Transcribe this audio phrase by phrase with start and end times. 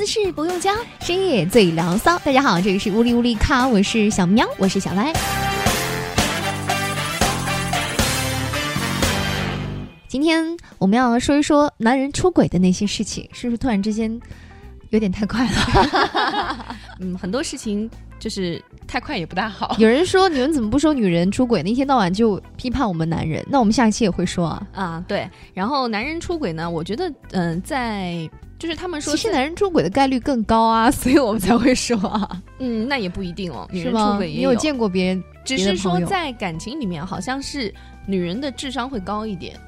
[0.00, 2.18] 姿势不用教，深夜最聊骚。
[2.20, 5.12] 大家好，这里是乌里乌里卡，我是小喵，我是小歪。
[10.08, 14.18] 今天我们要说一说男人出轨的那些事情，是不是突然之间
[14.88, 16.76] 有点太快了？
[17.00, 19.74] 嗯，很多事情就是太快也不大好。
[19.80, 21.70] 有人说你们怎么不说女人出轨呢？
[21.70, 24.66] 一天到晚就批判我们男人，那我们下一期也会说啊。
[24.72, 25.28] 啊，对。
[25.54, 28.28] 然后男人出轨呢，我觉得，嗯，在
[28.58, 32.42] 就是他们说，其实男人出轨的概率更高啊， 所以我们才会说啊。
[32.58, 37.72] 嗯，那也不一定哦，女人出轨也有见过别人，只是说在感情里面，好像是
[38.06, 39.58] 女人的智商会高一点。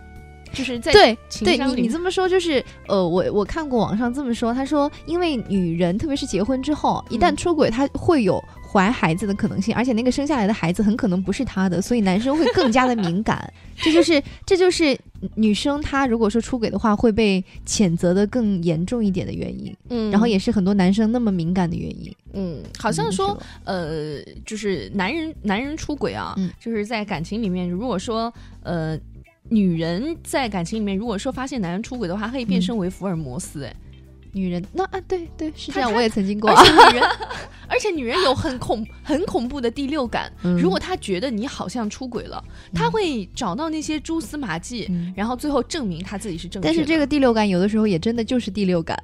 [0.52, 13.52] 就是在对对你你这么说就是呃我我看过网上这么说他说因为女人特别是结婚之后一旦出轨她会有怀孩子的可能性而且那个生下来的孩子很可能不是她的所以男生会更加的敏感。
[13.76, 14.96] 这就是这就是
[15.34, 22.14] 女生她如果说出轨的话会被谴责的更严重一点的原因嗯然后也是很多男生那么敏感的原因。
[22.34, 28.98] 嗯好像说呃就是男人男人出轨啊就是在感情里面如果说呃。
[29.52, 33.64] 女人在感情里面，如果说发现男人出轨的话，可以变身为福尔摩斯。
[33.64, 33.76] 哎，
[34.32, 36.50] 女人那啊，对对是这样，我也曾经过。
[36.50, 37.04] 而且女人，
[37.68, 40.32] 而且女人有很恐 很恐怖的第六感。
[40.58, 42.42] 如果她觉得你好像出轨了，
[42.72, 46.66] 她会找到那些蛛丝马迹，然后最后证明她自己是正确。
[46.66, 48.98] 但是这个第六感有的时候也真的就是第六感。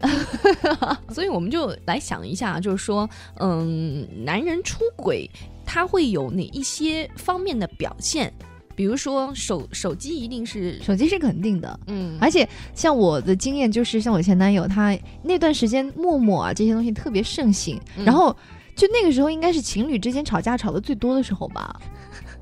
[1.12, 5.30] 所以我们就来想一下，就是说，嗯，男人出轨
[5.66, 8.32] 他会有哪一些方面的表现？
[8.78, 18.32] 比如说手手机一定是手机是肯定的，嗯，而且像我的经验就是，像我前男友他那段时间陌陌啊这些东西特别盛行，然后
[18.76, 21.80] 就那个时候应该是情侣之间吵架吵的最多的时候吧。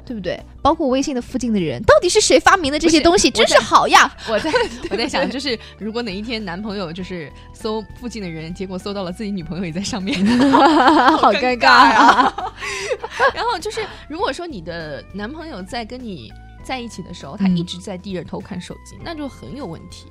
[0.06, 0.40] 对不对？
[0.62, 3.28] 包括微信的附近的人，到底是谁发明的这些东西？
[3.30, 4.10] 真是好呀！
[4.30, 4.52] 我在
[4.88, 10.16] 我在想，就是如果哪一天男朋友就是搜附近的人，结果搜到了自己女朋友也在上面，
[11.18, 12.54] 好尴尬啊！
[13.34, 20.06] 然后就是，如果说你的男朋友在跟你在一起的时候，他一直在低着头看手机，那就很有问题。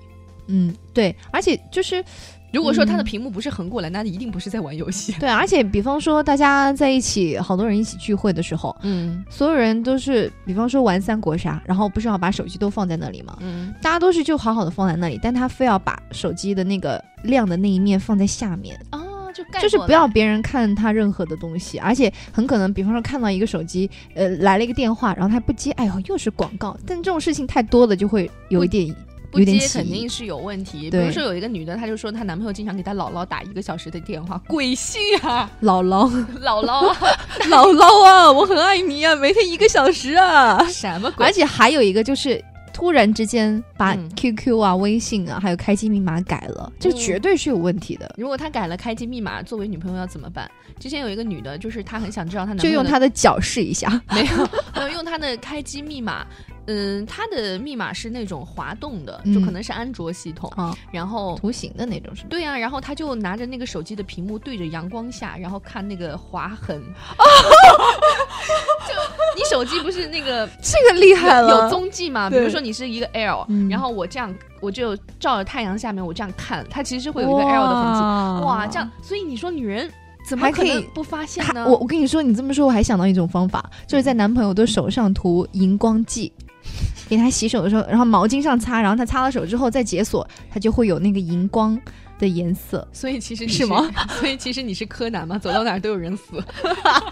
[0.47, 2.03] 嗯，对，而且就是。
[2.55, 5.11] 如果说他的屏幕不是横过来，那一定不是在玩游戏。
[5.19, 13.37] 对，而且比方说大家在一起，好多人一起聚会的时候，嗯，所有人都是，比方说玩三国杀，然后不是要把手机都放在那里吗？
[13.41, 18.99] 嗯，大家都是就好好的放在那里，但他非要把手机的那个亮的那一面放在下面啊，
[19.33, 28.95] 就就是不要别人看他任何的东西，而且很可能，比方说看到一个手机，呃，来了一个电话，然后他不接，哎呦，又是广告，但这种事情太多了，就会有一点。
[29.35, 30.89] 不接肯定是有问题。
[30.89, 35.49] 比如说有一个女的，她就说她男朋友经常给她姥姥打一个小时的电话，鬼信啊！
[35.61, 36.09] 姥姥，
[36.41, 36.93] 姥姥，
[37.49, 38.31] 姥姥啊！
[38.31, 40.63] 我很爱你啊，每天一个小时啊！
[40.67, 41.25] 什么鬼？
[41.25, 42.43] 而且还有一个就是。
[42.73, 48.13] 突然之间把 QQ 啊、微信啊，还有开机密码改了，这绝对是有问题的。
[48.17, 50.51] 如果他改了开机密码，作为女朋友要怎么办？
[50.77, 56.27] 之前有一个女的，就是她很想知道她男朋友，就用她的脚试一下，没有，没有用她的开机密码。
[56.67, 60.51] 嗯，它的密码是那种滑动的，就可能是安卓系统，
[60.91, 62.23] 然后图形的那种是。
[62.25, 66.81] 对呀，然后他就拿着那个手机的屏幕对着阳光下，然后看那个划痕。
[68.87, 68.93] 就
[69.35, 72.29] 你手机不是那个 这个厉害了，有踪迹吗？
[72.29, 78.45] 比如说你是一个 L，然后我这样我就照着太阳下面，我这样看，它其实会有一个 L 的痕迹。
[78.45, 79.91] 哇，这样，所以你说女人
[80.27, 81.65] 怎么可能不发现呢？
[81.67, 86.31] 我我跟你说，你这么说，我还想到一种方法，就是在男朋友的手上涂荧光剂，
[87.07, 91.79] 给他洗手的时候，然后毛巾上擦，然后他擦了手之后再解锁，他就会有那个荧光。
[92.17, 93.91] 的颜色，所以其实是吗？
[94.21, 95.37] 所以其实你是柯南吗？
[95.37, 96.41] 走到哪儿都有人死。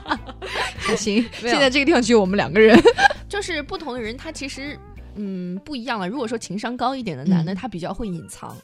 [0.96, 2.82] 行， 现在这个地方只有我们两个人。
[3.28, 4.80] 就是不同的人，他其实
[5.16, 6.08] 嗯不一样了。
[6.08, 8.56] 如果说情商高一点的男的，他比较会隐藏，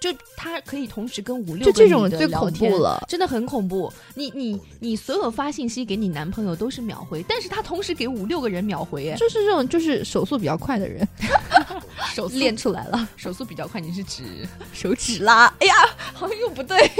[0.00, 2.72] 就他可以同时跟五六个女的聊天，
[3.08, 3.92] 真的很恐怖。
[4.14, 11.06] 你你你所有发信息给你男朋友都是秒回，但是他同时给五六个人秒回，哎，就是这种就是手速比较快的人。
[12.14, 13.80] 手练出来了，手速比较快。
[13.80, 14.24] 你是指
[14.72, 15.52] 手指啦？
[15.60, 15.74] 哎呀，
[16.14, 16.76] 好像又不对。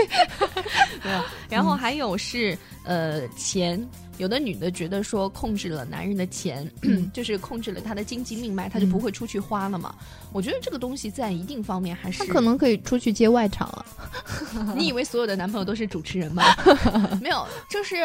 [1.02, 3.84] 没有，然后还有是呃钱，
[4.18, 6.70] 有的女的觉得说控制了男人的钱，
[7.14, 9.94] 就是控制了他的经济命脉，他就不会出去花了嘛。
[10.32, 13.86] 我觉得这个东西在一定方面还是他可能可以出去接外场了。
[14.76, 16.44] 你以为所有的男朋友都是主持人吗？
[17.22, 17.96] 没有，就是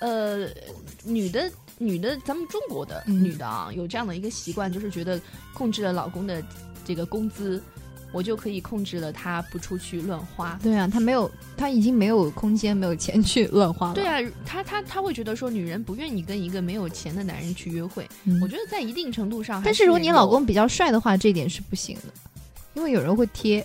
[0.00, 0.48] 呃
[1.04, 1.50] 女的。
[1.78, 5.20] 女的，咱们中国的女的啊，有这样的一个习惯，就是觉得
[5.52, 6.40] 控制了老公的
[6.84, 7.60] 这个工资，
[8.12, 10.58] 我就可以控制了他不出去乱花。
[10.62, 13.94] 对啊，他没有，他已经没有空间、没有钱去乱花了。
[13.94, 18.08] 对啊，他他他会觉得说，女人不愿意跟一个没有钱的男人去约会。
[18.40, 22.12] 我觉得在一定程度上，但是如果你老公比较帅的话，这点是不行的，
[22.74, 23.64] 因为有人会贴。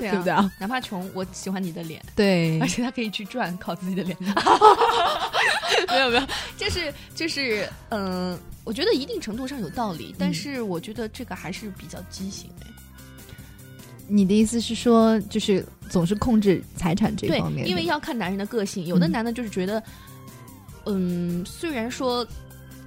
[0.00, 0.50] 对 不对啊？
[0.58, 4.16] 哪怕穷，我喜欢你的脸，对，而且他可以去赚，靠自己的脸。
[5.88, 12.66] 没有没有，就是就是，嗯，我觉得一定程度上有道理，但是我觉得这个还是比较畸形哎。
[14.08, 17.68] 你的意思是说，就是总是控制财产这方面？
[17.68, 19.82] 因为要看男人的个性，有的男的就是觉得，
[20.86, 22.26] 嗯，虽然说。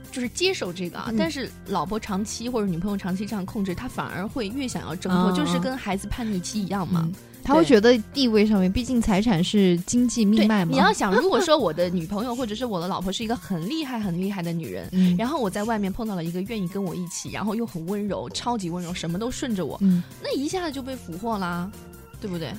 [0.10, 7.08] 就是接受这个啊，但是老婆长期或者女朋友长期这样控制，他反而会越想要挣脱，就是跟孩子叛逆期一样嘛。
[7.48, 10.72] 他会觉得地位上面，毕竟财产是经济命脉嘛。
[10.72, 19.80] 你要想， 如果说我的女朋友或者是我的老婆是一个很厉害很厉害的女人， 然后我在外面碰到了一个愿意跟我一起，然后又很温柔，超级温柔，什么都顺着我，
[20.22, 21.72] 那一下子就被俘获啦，
[22.20, 22.52] 对不对？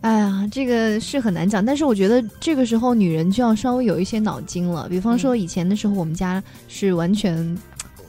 [0.00, 4.88] 哎呀，这个是很难讲，但是我觉得这个时候女人就要稍微有一些脑筋了。
[4.88, 7.56] 比方说以前的时候，我们家是完全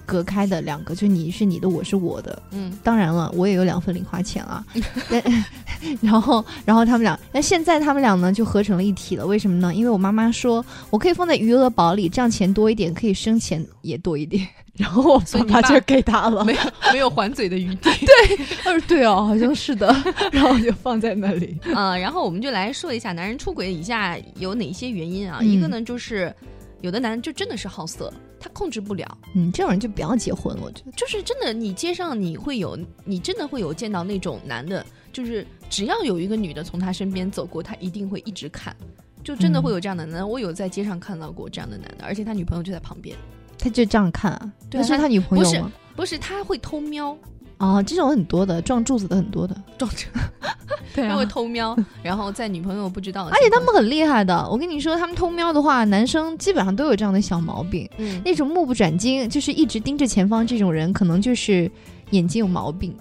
[0.09, 2.41] 隔开的两个，就你是你的，我是我的。
[2.51, 4.65] 嗯，当然了，我也有两份零花钱啊。
[6.01, 9.25] 然后，然后他们俩，那现在他们俩呢就合成了一体了。
[9.25, 9.73] 为什么呢？
[9.73, 14.45] 因为我妈妈说我可以放在余额宝里，这样钱多一点，可以生钱也多一点。
[14.79, 16.59] 然后所以爸就给他了，没有
[16.93, 17.89] 没有还嘴的余地。
[17.99, 19.93] 对，他说对哦，好像是的，
[20.31, 21.57] 然后就放在那里。
[21.75, 25.41] 啊，然后我们就来说一下男人出轨以下有哪些原因啊？
[25.43, 26.33] 一个呢就是
[26.79, 29.17] 有的男人就真的是好色，他控制不了。
[29.35, 30.63] 嗯，这种人就不要结婚了。
[30.63, 38.75] 我觉得就是真的，你街上你会有，你真的会有见到那种男的，就是只要有一个女的从他身边走过，他一定会一直看，
[39.23, 40.27] 就真的会有这样的男的。
[40.27, 43.15] 我有在街上看到过这样的男的，而且他女朋友就在旁边。
[43.57, 44.53] 他就这样看啊？
[44.71, 45.71] 那是他女朋友吗？
[45.95, 47.17] 不是，不是，他会偷瞄。
[47.59, 50.07] 哦，这种很多的，撞柱子的很多的，撞柱，
[50.95, 53.25] 对啊，他会偷瞄，然后在女朋友不知道。
[53.25, 57.87] 而且他们很厉害的，我跟你说，他们偷瞄的话，男生基本上都有这样的小毛病。
[57.97, 61.69] 嗯，那种目不转睛，就是一直盯着前方这种人，可能就是
[62.11, 62.95] 眼睛有毛病。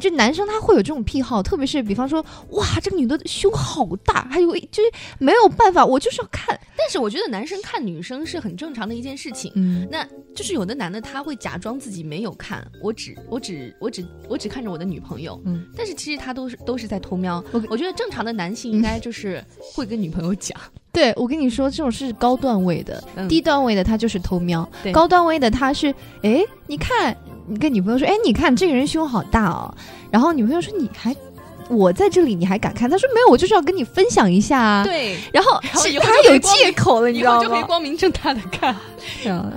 [0.00, 6.58] 就男生他会有这种癖好，特别是比方说，哇，这个女的胸好大，还有就是没有办法，我就是要看。
[6.76, 9.52] 但是我觉得男生看女生是很正常的一件事情。
[9.54, 15.40] 嗯，那就是有的男的他会假装自己没有看，我只我只我只我只看着我的女朋友。
[15.44, 17.42] 嗯，但是其实他都是都是在偷瞄。
[17.52, 19.42] 我我觉得正常的男性应该就是
[19.74, 20.58] 会跟女朋友讲。
[20.92, 25.92] 对，我跟你说，这种是高段位的，低段位的他就是偷瞄，高段位的他是，
[26.22, 27.16] 哎，你看。
[27.46, 29.74] 你跟女朋友说：“哎，你看这个人胸好大哦。”
[30.10, 31.14] 然后女朋友说：“你还，
[31.68, 35.16] 我在这里，你还敢看？”他说：“没有，我就是要跟你分享一下啊。”对。
[35.32, 37.42] 然后他有借口了，你知道吗？
[37.42, 38.74] 就可以光明正大的看。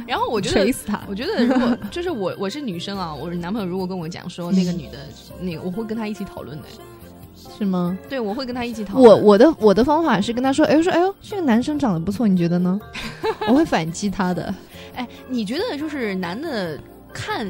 [0.05, 0.99] 然后我觉得，锤死他！
[1.07, 4.97] 我觉得如果就是我，我是女生啊，我男朋友如果跟我讲说那个女的，
[5.39, 6.63] 那个我会跟他一起讨论的，
[7.57, 7.97] 是吗？
[8.09, 9.09] 对，我会跟他一起讨论。
[9.09, 12.79] 我我的我的方法是跟他说：“哎，说哎呦，这个男生长得不错，你觉得呢？”
[13.47, 14.53] 我会反击他的。
[14.95, 16.79] 哎，你觉得就是男的
[17.13, 17.47] 看？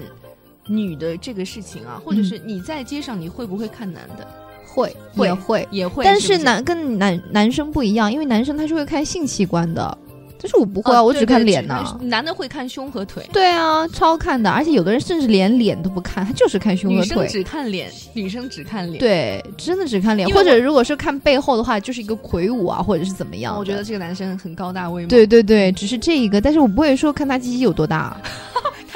[0.67, 4.27] 女的这个事情啊，或者是你在街上，你会不会看男的？
[4.65, 6.03] 会，也会，也会。
[6.03, 9.97] 但是男跟男男生不一样，因为男生他是会看性器官的，
[10.39, 11.99] 但是我不会啊，我只看脸呢。
[12.03, 13.27] 男的会看胸和腿。
[13.33, 17.07] 对啊，超看的，而且有的人甚至连脸都不看，他就是看胸和腿。
[17.07, 18.99] 女生只看脸，女生只看脸。
[18.99, 23.57] 对，真的只看脸，或者如果是看背后的话，就是一个魁梧啊，或者是怎么样。
[23.57, 25.07] 我觉得这个男生很高大威猛。
[25.07, 28.15] 对对对，只是这一个，但是我不会说看他鸡鸡有多大。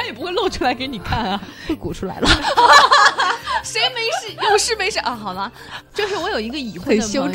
[0.01, 2.27] 他也不会露出来给你看啊， 会鼓出来了。
[3.63, 4.35] 谁没事？
[4.49, 5.15] 有事没事啊？
[5.15, 5.51] 好了，
[5.93, 7.31] 就是我有一个已婚的朋友。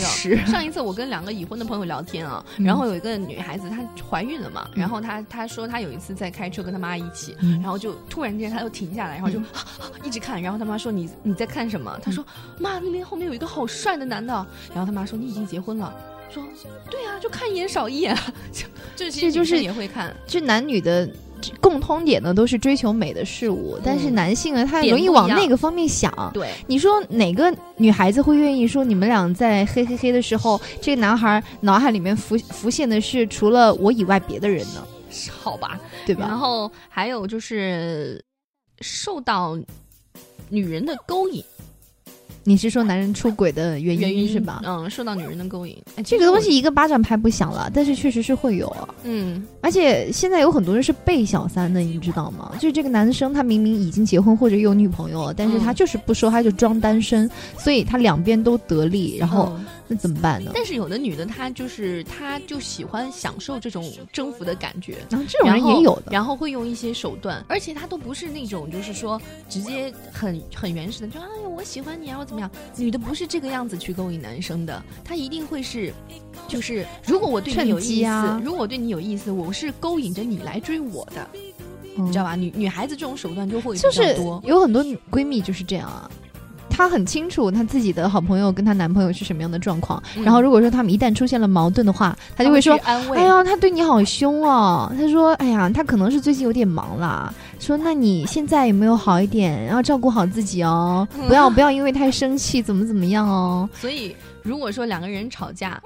[0.47, 3.79] 上一次我跟两个已婚的朋友聊天啊，然后有一个女孩子她
[4.11, 9.41] 怀孕了嘛，然后她她说她有一次在开车跟她妈一起，然后就突然间她就停下来，然后就
[10.03, 11.97] 一直看，然后她妈说你你在看什么？
[12.03, 12.27] 她说
[12.59, 14.35] 妈那边后面有一个好帅的男的，
[14.71, 15.95] 然后她妈说你已经结婚了，
[16.29, 16.43] 说
[16.91, 18.17] 对啊，就看一眼少一眼，
[18.53, 21.09] 就这些就是也会看，就男女的。
[21.69, 26.31] 共通点呢，都是追求美的事物，但是男性呢，他容易往那个方面想。
[26.33, 34.87] 对，你说哪个女孩子会愿意说你们俩在嘿嘿嘿的时候，这个男孩脑海里面浮浮现的是除了我以外别的人呢？
[35.31, 36.27] 好吧，对吧？
[36.29, 38.25] 然后还有就是
[38.81, 39.59] 受到
[40.49, 41.43] 女人的勾引。
[42.49, 44.63] 你是说男人出轨的原因是吧？
[44.65, 48.75] 嗯，受到女人的勾引，这个东西一个巴掌拍不响了，但是确实是会有。
[49.03, 52.53] 嗯，而且现在有很多人是被小三的，你知道吗？
[52.55, 59.53] 就是这个男生他明明已经结婚或者有女朋友了，但是他就是不说，他就装单身，所以他两边都得利，然后。
[59.89, 60.51] 那怎么办呢？
[60.55, 72.51] 但是有的女的她就是她就喜欢享受这种征服的感觉，然后这种人也有的，然后会用一些手段，而且她都不是那种就是说直接很很原始的，就哎呀我喜欢你啊我怎么样？
[72.77, 75.93] 女的不是这个样子去勾引男生的，她一定会是，
[76.49, 81.29] 就是如果我对你有意思，如果我对你有意思，我是勾引着你来追我的，
[81.97, 82.35] 你知道吧？
[82.35, 86.11] 女女孩子这种手段就会就是有很多闺蜜就是这样啊。
[86.77, 90.03] 她很清楚她自己的好朋友跟她男朋友是什么样的状况。
[90.23, 99.67] 然后如果说他们一旦出现了矛盾的话，她就会说：“哎呀，他对你好凶哦。”她说：“哎呀，他可能是最近有点忙啦。”说：“那你现在有没有好一点？
[99.69, 105.81] 要照顾好自己哦，不要不要因为太生气，怎么怎么样哦。”所以如果说两个人吵架，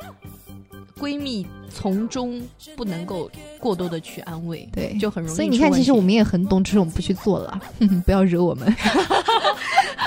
[0.99, 2.43] 闺蜜从中
[2.77, 5.37] 不能够过多的去安慰，对，就很容易。
[5.37, 7.59] 所以你看，其实我们也很懂，只是我们不去做了，
[8.05, 8.67] 不要惹我们。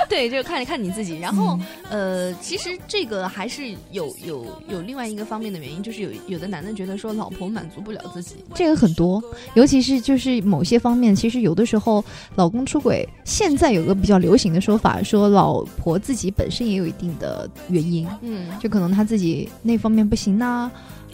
[0.09, 1.17] 对，就看看你自己。
[1.19, 1.57] 然后，
[1.89, 9.23] 呃，其实这个还是有有有另外一个方面的原因，就是有有的男的觉得说老婆满足不了自己，这个很多，
[9.55, 12.03] 尤其是就是某些方面，其实有的时候
[12.35, 20.71] 老公出轨，现在有个比较流行的说法，说老婆自己本身也有一定的原因，嗯，就可能他自己那方面不行呐。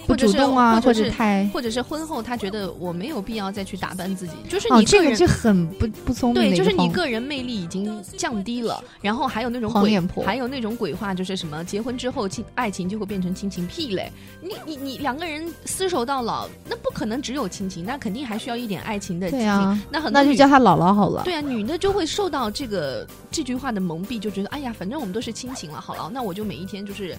[0.08, 6.42] 不主动啊，或者太，或者是婚后他觉得我没有必要再去打扮自己，就是你这个就很不不聪明。
[6.50, 14.12] 对，就是你个人魅力已经降低了，然后还有那种鬼，还有那种鬼话，就是什么结婚之后亲爱情就会变成亲情屁嘞。
[14.42, 19.30] 你你你两个人厮守到老，那不可能只有亲情，那肯定还需要一点爱情的。
[19.30, 21.24] 对啊，那很那就叫他姥姥好了。
[21.24, 27.16] 对啊，女的就会受到这个这句话的蒙蔽，就觉得哎呀，反正我们都是亲情了，好了，那我就每一天就是。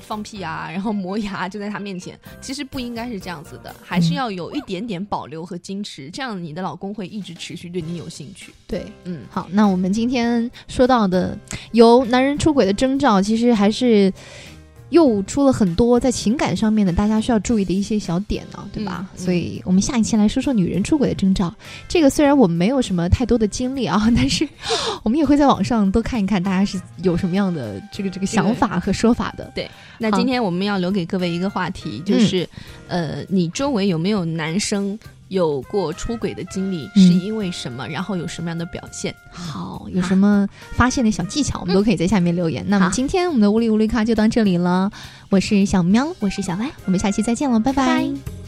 [0.00, 8.52] 放屁啊，然后磨牙就在他面前，其实不应该是这样子的，还是要有一点点保留和矜持，这样你的老公会一直持续对你有兴趣。
[8.66, 11.36] 对，嗯，好，那我们今天说到的
[11.72, 14.12] 有男人出轨的征兆，其实还是。
[14.92, 19.08] 又出了很多在情感上面的大家需要注意的一些小点呢，对吧？
[19.16, 21.52] 所以我们下一期来说说女人出轨的征兆。
[21.88, 24.46] 这个虽然我们没有什么太多的经历啊， 但是
[25.02, 29.50] 我们也会在网上多看一看，大家是有什么样的这个这个想法和说法的。
[29.54, 29.68] 对，
[29.98, 32.48] 那今天我们要留给各位一个话题，就是
[32.86, 34.98] 呃，你周围有没有男生？
[35.28, 37.88] 有过出轨的经历是因为什么？
[37.88, 39.14] 然后有什么样的表现？
[39.30, 42.64] 好，有什么发现的小技巧，我们都可以在下面留言。
[42.68, 44.90] 那么今天我们的乌力乌力咖就到这里了。
[45.30, 48.41] 我是小喵，我是小歪，我们下期再见了，拜拜。